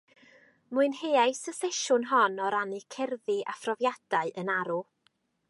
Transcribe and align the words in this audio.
Mwynheais 0.77 1.41
y 1.51 1.53
sesiwn 1.57 2.07
hon 2.13 2.39
o 2.47 2.49
rannu 2.57 2.81
cerddi 2.97 3.37
a 3.55 3.57
phrofiadau 3.61 4.35
yn 4.45 4.53
arw 4.57 4.83